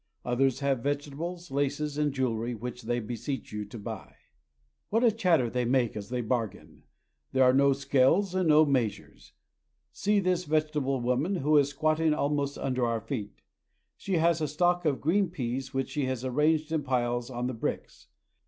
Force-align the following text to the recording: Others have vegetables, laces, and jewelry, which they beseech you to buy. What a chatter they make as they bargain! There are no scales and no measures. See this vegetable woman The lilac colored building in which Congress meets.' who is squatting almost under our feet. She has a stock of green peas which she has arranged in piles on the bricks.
Others 0.25 0.61
have 0.61 0.79
vegetables, 0.79 1.51
laces, 1.51 1.95
and 1.95 2.11
jewelry, 2.11 2.55
which 2.55 2.81
they 2.81 2.99
beseech 2.99 3.51
you 3.53 3.65
to 3.65 3.77
buy. 3.77 4.15
What 4.89 5.03
a 5.03 5.11
chatter 5.11 5.47
they 5.47 5.63
make 5.63 5.95
as 5.95 6.09
they 6.09 6.21
bargain! 6.21 6.85
There 7.33 7.43
are 7.43 7.53
no 7.53 7.73
scales 7.73 8.33
and 8.33 8.49
no 8.49 8.65
measures. 8.65 9.33
See 9.91 10.19
this 10.19 10.45
vegetable 10.45 10.99
woman 11.01 11.33
The 11.33 11.39
lilac 11.41 11.77
colored 11.77 11.97
building 11.97 12.05
in 12.07 12.13
which 12.15 12.55
Congress 12.55 12.55
meets.' 12.55 12.55
who 12.55 12.55
is 12.55 12.55
squatting 12.55 12.81
almost 12.81 12.81
under 12.81 12.85
our 12.87 13.01
feet. 13.01 13.41
She 13.95 14.13
has 14.15 14.41
a 14.41 14.47
stock 14.47 14.85
of 14.85 15.01
green 15.01 15.29
peas 15.29 15.71
which 15.71 15.89
she 15.91 16.05
has 16.05 16.25
arranged 16.25 16.71
in 16.71 16.81
piles 16.81 17.29
on 17.29 17.45
the 17.45 17.53
bricks. 17.53 18.07